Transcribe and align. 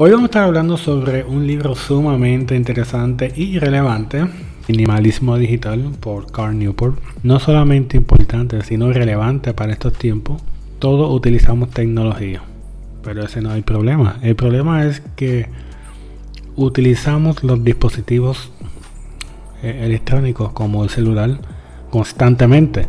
Hoy 0.00 0.12
vamos 0.12 0.26
a 0.26 0.30
estar 0.30 0.42
hablando 0.44 0.76
sobre 0.76 1.24
un 1.24 1.44
libro 1.44 1.74
sumamente 1.74 2.54
interesante 2.54 3.32
y 3.34 3.58
relevante, 3.58 4.28
Minimalismo 4.68 5.36
Digital 5.36 5.90
por 5.98 6.30
Carl 6.30 6.56
Newport. 6.56 7.00
No 7.24 7.40
solamente 7.40 7.96
importante, 7.96 8.62
sino 8.62 8.92
relevante 8.92 9.54
para 9.54 9.72
estos 9.72 9.94
tiempos. 9.94 10.40
Todos 10.78 11.12
utilizamos 11.12 11.70
tecnología, 11.70 12.42
pero 13.02 13.24
ese 13.24 13.40
no 13.40 13.50
es 13.50 13.56
el 13.56 13.64
problema. 13.64 14.20
El 14.22 14.36
problema 14.36 14.84
es 14.84 15.02
que 15.16 15.48
utilizamos 16.54 17.42
los 17.42 17.64
dispositivos 17.64 18.52
eh, 19.64 19.80
electrónicos 19.84 20.52
como 20.52 20.84
el 20.84 20.90
celular 20.90 21.40
constantemente. 21.90 22.86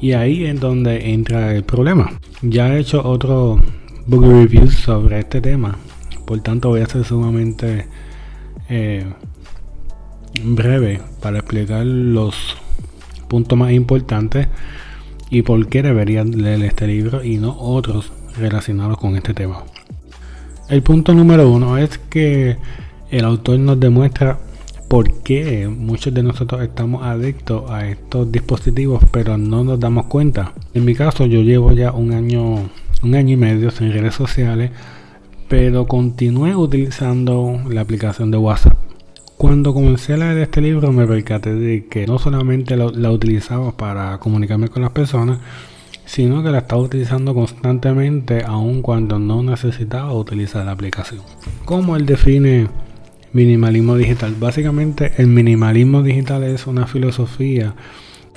Y 0.00 0.12
ahí 0.12 0.44
es 0.44 0.60
donde 0.60 1.10
entra 1.10 1.52
el 1.52 1.64
problema. 1.64 2.12
Ya 2.42 2.72
he 2.72 2.78
hecho 2.78 3.04
otro 3.04 3.60
book 4.06 4.22
review 4.24 4.68
sobre 4.68 5.18
este 5.18 5.40
tema 5.40 5.76
por 6.28 6.40
tanto 6.40 6.68
voy 6.68 6.82
a 6.82 6.86
ser 6.86 7.04
sumamente 7.04 7.86
eh, 8.68 9.06
breve 10.44 11.00
para 11.22 11.38
explicar 11.38 11.86
los 11.86 12.54
puntos 13.28 13.58
más 13.58 13.72
importantes 13.72 14.46
y 15.30 15.40
por 15.40 15.68
qué 15.68 15.82
deberían 15.82 16.42
leer 16.42 16.62
este 16.64 16.86
libro 16.86 17.24
y 17.24 17.38
no 17.38 17.56
otros 17.58 18.12
relacionados 18.36 18.98
con 18.98 19.16
este 19.16 19.32
tema. 19.32 19.64
El 20.68 20.82
punto 20.82 21.14
número 21.14 21.48
uno 21.48 21.78
es 21.78 21.96
que 21.96 22.58
el 23.10 23.24
autor 23.24 23.58
nos 23.60 23.80
demuestra 23.80 24.38
por 24.86 25.22
qué 25.22 25.66
muchos 25.66 26.12
de 26.12 26.22
nosotros 26.22 26.60
estamos 26.60 27.04
adictos 27.04 27.70
a 27.70 27.88
estos 27.88 28.30
dispositivos 28.30 29.02
pero 29.10 29.38
no 29.38 29.64
nos 29.64 29.80
damos 29.80 30.04
cuenta. 30.08 30.52
En 30.74 30.84
mi 30.84 30.94
caso 30.94 31.24
yo 31.24 31.40
llevo 31.40 31.72
ya 31.72 31.90
un 31.92 32.12
año, 32.12 32.68
un 33.02 33.14
año 33.14 33.32
y 33.32 33.38
medio 33.38 33.70
sin 33.70 33.90
redes 33.94 34.14
sociales 34.14 34.72
pero 35.48 35.86
continué 35.86 36.54
utilizando 36.54 37.60
la 37.68 37.80
aplicación 37.80 38.30
de 38.30 38.38
WhatsApp. 38.38 38.76
Cuando 39.36 39.72
comencé 39.72 40.14
a 40.14 40.16
leer 40.16 40.38
este 40.38 40.60
libro 40.60 40.92
me 40.92 41.06
percaté 41.06 41.54
de 41.54 41.86
que 41.86 42.06
no 42.06 42.18
solamente 42.18 42.76
la 42.76 43.10
utilizaba 43.10 43.76
para 43.76 44.18
comunicarme 44.18 44.68
con 44.68 44.82
las 44.82 44.90
personas, 44.90 45.38
sino 46.04 46.42
que 46.42 46.50
la 46.50 46.58
estaba 46.58 46.82
utilizando 46.82 47.34
constantemente 47.34 48.42
aun 48.44 48.82
cuando 48.82 49.18
no 49.18 49.42
necesitaba 49.42 50.12
utilizar 50.14 50.64
la 50.64 50.72
aplicación. 50.72 51.20
¿Cómo 51.66 51.96
él 51.96 52.06
define 52.06 52.66
minimalismo 53.32 53.94
digital? 53.94 54.34
Básicamente 54.40 55.12
el 55.18 55.26
minimalismo 55.26 56.02
digital 56.02 56.44
es 56.44 56.66
una 56.66 56.86
filosofía 56.86 57.74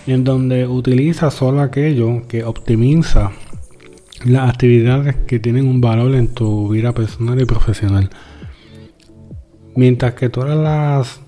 en 0.05 0.23
donde 0.23 0.67
utiliza 0.67 1.31
solo 1.31 1.61
aquello 1.61 2.27
que 2.27 2.43
optimiza 2.43 3.31
las 4.25 4.49
actividades 4.49 5.15
que 5.27 5.39
tienen 5.39 5.67
un 5.67 5.81
valor 5.81 6.15
en 6.15 6.27
tu 6.29 6.69
vida 6.69 6.93
personal 6.93 7.39
y 7.41 7.45
profesional. 7.45 8.09
Mientras 9.75 10.13
que 10.15 10.29
todas 10.29 10.57
las 10.57 11.21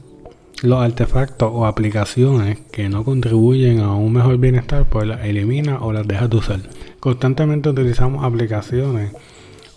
los 0.63 0.81
artefactos 0.81 1.51
o 1.53 1.65
aplicaciones 1.65 2.57
que 2.71 2.87
no 2.87 3.03
contribuyen 3.03 3.81
a 3.81 3.95
un 3.95 4.13
mejor 4.13 4.37
bienestar, 4.37 4.85
pues 4.89 5.05
las 5.05 5.25
elimina 5.25 5.79
o 5.81 5.91
las 5.91 6.07
dejas 6.07 6.29
de 6.29 6.37
usar. 6.37 6.59
Constantemente 7.01 7.67
utilizamos 7.67 8.23
aplicaciones 8.23 9.11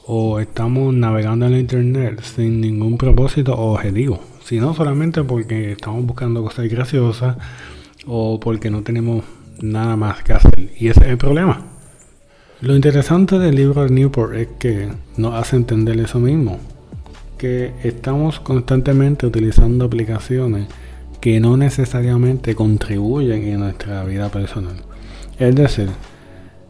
o 0.07 0.39
estamos 0.39 0.95
navegando 0.95 1.47
en 1.47 1.53
la 1.53 1.59
internet 1.59 2.23
sin 2.23 2.61
ningún 2.61 2.99
propósito 2.99 3.55
o 3.55 3.75
objetivo, 3.75 4.21
sino 4.45 4.75
solamente 4.75 5.25
porque 5.25 5.73
estamos 5.73 6.07
buscando 6.07 6.45
cosas 6.45 6.69
graciosas 6.69 7.37
o 8.07 8.39
porque 8.39 8.71
no 8.71 8.83
tenemos 8.83 9.25
nada 9.61 9.97
más 9.97 10.23
que 10.23 10.35
hacer. 10.35 10.71
Y 10.79 10.87
ese 10.87 11.01
es 11.01 11.07
el 11.09 11.19
problema. 11.19 11.76
Lo 12.63 12.75
interesante 12.75 13.39
del 13.39 13.55
libro 13.55 13.85
de 13.85 13.91
Newport 13.91 14.35
es 14.35 14.49
que 14.59 14.89
nos 15.19 15.35
hace 15.35 15.57
entender 15.57 16.01
eso 16.01 16.19
mismo, 16.19 16.59
que 17.37 17.75
estamos 17.85 18.41
constantemente 18.41 19.27
utilizando 19.27 19.85
aplicaciones 19.85 20.67
que 21.21 21.39
no 21.39 21.59
necesariamente 21.59 22.55
contribuyen 22.55 23.43
en 23.43 23.61
nuestra 23.61 24.05
vida 24.05 24.31
personal. 24.31 24.77
Es 25.39 25.55
decir, 25.55 25.91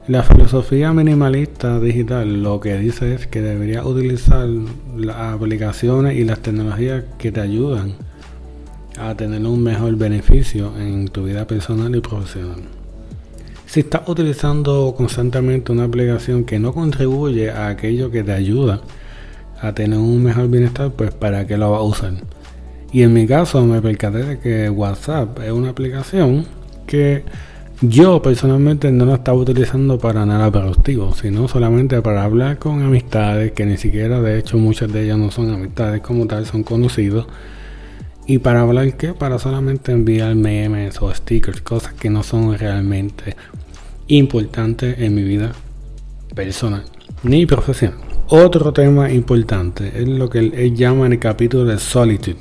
la 0.08 0.24
filosofía 0.24 0.92
minimalista 0.92 1.78
digital 1.78 2.42
lo 2.42 2.58
que 2.58 2.76
dice 2.78 3.14
es 3.14 3.28
que 3.28 3.40
deberías 3.40 3.86
utilizar 3.86 4.48
las 4.96 5.34
aplicaciones 5.34 6.16
y 6.16 6.24
las 6.24 6.40
tecnologías 6.40 7.04
que 7.16 7.30
te 7.30 7.40
ayudan 7.40 7.94
a 8.98 9.14
tener 9.14 9.46
un 9.46 9.62
mejor 9.62 9.94
beneficio 9.94 10.76
en 10.80 11.06
tu 11.06 11.22
vida 11.26 11.46
personal 11.46 11.94
y 11.94 12.00
profesional. 12.00 12.75
Si 13.66 13.80
estás 13.80 14.02
utilizando 14.08 14.94
constantemente 14.96 15.72
una 15.72 15.84
aplicación 15.84 16.44
que 16.44 16.58
no 16.58 16.72
contribuye 16.72 17.50
a 17.50 17.68
aquello 17.68 18.10
que 18.10 18.22
te 18.22 18.32
ayuda 18.32 18.80
a 19.60 19.72
tener 19.72 19.98
un 19.98 20.22
mejor 20.22 20.48
bienestar, 20.48 20.92
pues 20.92 21.12
para 21.12 21.46
qué 21.46 21.58
lo 21.58 21.72
vas 21.72 21.80
a 21.80 21.82
usar. 21.82 22.12
Y 22.92 23.02
en 23.02 23.12
mi 23.12 23.26
caso 23.26 23.64
me 23.66 23.82
percaté 23.82 24.18
de 24.18 24.38
que 24.38 24.70
WhatsApp 24.70 25.40
es 25.40 25.50
una 25.50 25.70
aplicación 25.70 26.46
que 26.86 27.24
yo 27.82 28.22
personalmente 28.22 28.90
no 28.92 29.04
la 29.04 29.16
estaba 29.16 29.36
utilizando 29.36 29.98
para 29.98 30.24
nada 30.24 30.50
productivo, 30.50 31.12
sino 31.14 31.48
solamente 31.48 32.00
para 32.00 32.22
hablar 32.22 32.58
con 32.58 32.82
amistades, 32.82 33.52
que 33.52 33.66
ni 33.66 33.76
siquiera 33.76 34.22
de 34.22 34.38
hecho 34.38 34.56
muchas 34.58 34.92
de 34.92 35.04
ellas 35.04 35.18
no 35.18 35.30
son 35.30 35.52
amistades 35.52 36.00
como 36.00 36.26
tal, 36.26 36.46
son 36.46 36.62
conocidos. 36.62 37.26
Y 38.26 38.38
para 38.38 38.62
hablar 38.62 38.96
qué? 38.96 39.14
Para 39.14 39.38
solamente 39.38 39.92
enviar 39.92 40.34
memes 40.34 41.00
o 41.00 41.14
stickers, 41.14 41.60
cosas 41.60 41.94
que 41.94 42.10
no 42.10 42.22
son 42.22 42.58
realmente 42.58 43.36
importantes 44.08 44.98
en 44.98 45.14
mi 45.14 45.22
vida 45.22 45.52
personal 46.34 46.84
ni 47.22 47.46
profesional. 47.46 47.98
Otro 48.28 48.72
tema 48.72 49.10
importante 49.12 49.92
es 49.94 50.08
lo 50.08 50.28
que 50.28 50.40
él, 50.40 50.74
llama 50.74 51.06
en 51.06 51.12
el 51.12 51.18
capítulo 51.18 51.64
de 51.64 51.78
Solitude. 51.78 52.36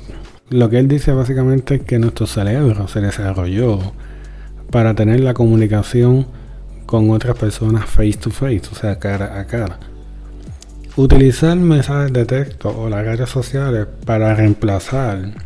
Lo 0.50 0.68
que 0.68 0.78
él 0.78 0.88
dice 0.88 1.12
básicamente 1.12 1.76
es 1.76 1.82
que 1.82 1.98
nuestro 1.98 2.26
cerebro 2.26 2.88
se 2.88 3.00
desarrolló 3.00 3.78
para 4.70 4.94
tener 4.94 5.20
la 5.20 5.34
comunicación 5.34 6.26
con 6.86 7.10
otras 7.10 7.36
personas 7.36 7.86
face 7.86 8.14
to 8.14 8.30
face, 8.30 8.62
o 8.72 8.74
sea, 8.74 8.98
cara 8.98 9.38
a 9.38 9.46
cara. 9.46 9.78
Utilizar 10.96 11.56
mensajes 11.56 12.12
de 12.12 12.24
texto 12.24 12.76
o 12.76 12.88
las 12.88 13.04
redes 13.04 13.28
sociales 13.28 13.86
para 14.04 14.34
reemplazar 14.34 15.45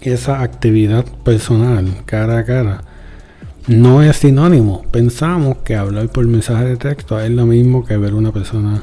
esa 0.00 0.42
actividad 0.42 1.04
personal 1.24 1.86
cara 2.06 2.38
a 2.38 2.44
cara 2.44 2.82
no 3.66 4.02
es 4.02 4.16
sinónimo. 4.16 4.82
Pensamos 4.90 5.58
que 5.58 5.76
hablar 5.76 6.08
por 6.08 6.26
mensaje 6.26 6.64
de 6.64 6.76
texto 6.76 7.20
es 7.20 7.30
lo 7.30 7.46
mismo 7.46 7.84
que 7.84 7.96
ver 7.96 8.14
una 8.14 8.32
persona 8.32 8.82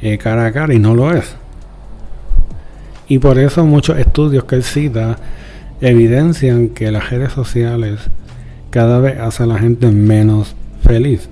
eh, 0.00 0.18
cara 0.18 0.46
a 0.46 0.52
cara 0.52 0.74
y 0.74 0.78
no 0.78 0.94
lo 0.94 1.14
es. 1.14 1.36
Y 3.08 3.18
por 3.18 3.38
eso 3.38 3.64
muchos 3.64 3.98
estudios 3.98 4.44
que 4.44 4.56
él 4.56 4.64
cita 4.64 5.16
evidencian 5.80 6.68
que 6.68 6.90
las 6.90 7.10
redes 7.10 7.32
sociales 7.32 8.00
cada 8.70 8.98
vez 9.00 9.18
hacen 9.18 9.50
a 9.50 9.54
la 9.54 9.60
gente 9.60 9.90
menos 9.90 10.54
feliz. 10.82 11.28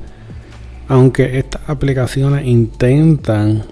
Aunque 0.88 1.38
estas 1.38 1.68
aplicaciones 1.68 2.46
intentan 2.46 3.64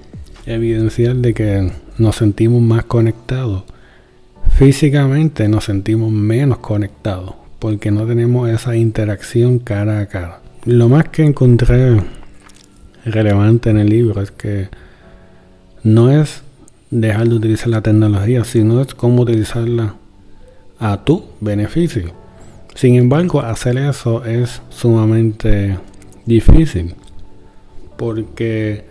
evidenciar 0.46 1.16
de 1.16 1.34
que 1.34 1.72
nos 1.98 2.16
sentimos 2.16 2.62
más 2.62 2.84
conectados 2.84 3.64
Físicamente 4.58 5.48
nos 5.48 5.66
sentimos 5.66 6.10
menos 6.10 6.58
conectados 6.58 7.36
porque 7.60 7.92
no 7.92 8.04
tenemos 8.06 8.48
esa 8.50 8.74
interacción 8.74 9.60
cara 9.60 10.00
a 10.00 10.06
cara. 10.06 10.40
Lo 10.64 10.88
más 10.88 11.10
que 11.10 11.22
encontré 11.22 12.02
relevante 13.04 13.70
en 13.70 13.78
el 13.78 13.88
libro 13.88 14.20
es 14.20 14.32
que 14.32 14.66
no 15.84 16.10
es 16.10 16.42
dejar 16.90 17.28
de 17.28 17.36
utilizar 17.36 17.68
la 17.68 17.82
tecnología, 17.82 18.42
sino 18.42 18.80
es 18.80 18.96
cómo 18.96 19.22
utilizarla 19.22 19.94
a 20.80 21.04
tu 21.04 21.26
beneficio. 21.40 22.10
Sin 22.74 22.96
embargo, 22.96 23.40
hacer 23.42 23.78
eso 23.78 24.24
es 24.24 24.60
sumamente 24.70 25.78
difícil 26.26 26.96
porque 27.96 28.86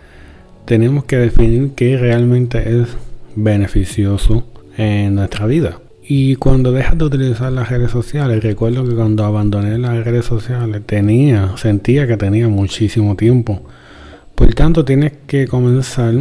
tenemos 0.64 1.04
que 1.04 1.18
definir 1.18 1.72
qué 1.72 1.98
realmente 1.98 2.80
es 2.80 2.88
beneficioso 3.36 4.46
en 4.78 5.16
nuestra 5.16 5.44
vida. 5.46 5.80
Y 6.02 6.36
cuando 6.36 6.72
dejas 6.72 6.96
de 6.96 7.04
utilizar 7.04 7.52
las 7.52 7.68
redes 7.68 7.90
sociales, 7.90 8.42
recuerdo 8.42 8.88
que 8.88 8.94
cuando 8.94 9.24
abandoné 9.24 9.76
las 9.76 10.02
redes 10.04 10.24
sociales 10.24 10.80
tenía, 10.86 11.54
sentía 11.58 12.06
que 12.06 12.16
tenía 12.16 12.48
muchísimo 12.48 13.14
tiempo. 13.14 13.60
Por 14.34 14.54
tanto, 14.54 14.86
tienes 14.86 15.12
que 15.26 15.46
comenzar 15.46 16.14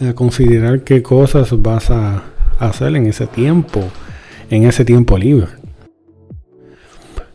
a 0.00 0.14
considerar 0.14 0.80
qué 0.80 1.02
cosas 1.02 1.50
vas 1.60 1.90
a 1.90 2.22
hacer 2.58 2.96
en 2.96 3.06
ese 3.06 3.26
tiempo, 3.26 3.84
en 4.48 4.64
ese 4.64 4.84
tiempo 4.86 5.18
libre. 5.18 5.48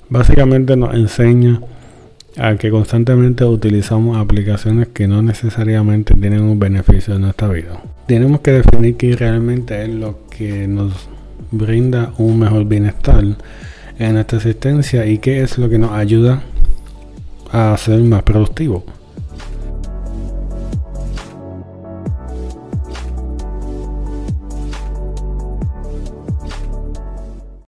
Básicamente 0.09 0.75
nos 0.75 0.95
enseña 0.95 1.61
a 2.37 2.55
que 2.55 2.71
constantemente 2.71 3.45
utilizamos 3.45 4.17
aplicaciones 4.17 4.87
que 4.87 5.07
no 5.07 5.21
necesariamente 5.21 6.15
tienen 6.15 6.41
un 6.41 6.57
beneficio 6.57 7.15
en 7.15 7.21
nuestra 7.21 7.49
vida. 7.49 7.81
Tenemos 8.07 8.41
que 8.41 8.51
definir 8.51 8.97
qué 8.97 9.15
realmente 9.15 9.81
es 9.83 9.89
lo 9.89 10.27
que 10.29 10.67
nos 10.67 11.07
brinda 11.51 12.13
un 12.17 12.39
mejor 12.39 12.65
bienestar 12.65 13.23
en 13.99 14.13
nuestra 14.13 14.37
existencia 14.37 15.05
y 15.05 15.19
qué 15.19 15.41
es 15.41 15.57
lo 15.57 15.69
que 15.69 15.77
nos 15.77 15.91
ayuda 15.91 16.41
a 17.51 17.77
ser 17.77 17.99
más 18.01 18.23
productivo. 18.23 18.83